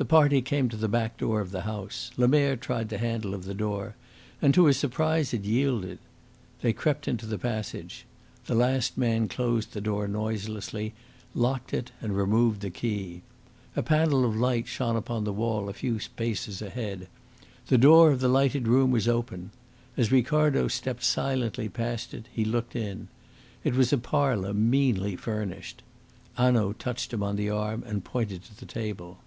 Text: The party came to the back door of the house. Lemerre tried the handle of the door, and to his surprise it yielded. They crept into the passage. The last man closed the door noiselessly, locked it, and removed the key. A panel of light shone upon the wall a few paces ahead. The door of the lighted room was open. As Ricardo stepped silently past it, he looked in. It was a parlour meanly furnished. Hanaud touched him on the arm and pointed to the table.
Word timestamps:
The 0.00 0.04
party 0.04 0.42
came 0.42 0.68
to 0.68 0.76
the 0.76 0.86
back 0.86 1.16
door 1.16 1.40
of 1.40 1.50
the 1.50 1.62
house. 1.62 2.12
Lemerre 2.16 2.54
tried 2.56 2.88
the 2.88 2.98
handle 2.98 3.34
of 3.34 3.46
the 3.46 3.52
door, 3.52 3.96
and 4.40 4.54
to 4.54 4.66
his 4.66 4.76
surprise 4.76 5.34
it 5.34 5.42
yielded. 5.42 5.98
They 6.60 6.72
crept 6.72 7.08
into 7.08 7.26
the 7.26 7.36
passage. 7.36 8.06
The 8.46 8.54
last 8.54 8.96
man 8.96 9.26
closed 9.26 9.72
the 9.72 9.80
door 9.80 10.06
noiselessly, 10.06 10.94
locked 11.34 11.74
it, 11.74 11.90
and 12.00 12.16
removed 12.16 12.60
the 12.60 12.70
key. 12.70 13.22
A 13.74 13.82
panel 13.82 14.24
of 14.24 14.36
light 14.36 14.68
shone 14.68 14.94
upon 14.94 15.24
the 15.24 15.32
wall 15.32 15.68
a 15.68 15.72
few 15.72 15.98
paces 16.14 16.62
ahead. 16.62 17.08
The 17.66 17.76
door 17.76 18.12
of 18.12 18.20
the 18.20 18.28
lighted 18.28 18.68
room 18.68 18.92
was 18.92 19.08
open. 19.08 19.50
As 19.96 20.12
Ricardo 20.12 20.68
stepped 20.68 21.02
silently 21.02 21.68
past 21.68 22.14
it, 22.14 22.26
he 22.32 22.44
looked 22.44 22.76
in. 22.76 23.08
It 23.64 23.74
was 23.74 23.92
a 23.92 23.98
parlour 23.98 24.54
meanly 24.54 25.16
furnished. 25.16 25.82
Hanaud 26.36 26.74
touched 26.74 27.12
him 27.12 27.24
on 27.24 27.34
the 27.34 27.50
arm 27.50 27.82
and 27.84 28.04
pointed 28.04 28.44
to 28.44 28.56
the 28.56 28.64
table. 28.64 29.18